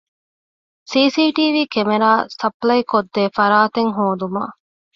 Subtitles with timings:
[0.91, 2.09] ސި.ސީ.ޓީވީ ކެމެރާ
[2.39, 4.53] ސަޕްލައިކޮށްދޭ ފަރާތެއް ހޯދުމަށް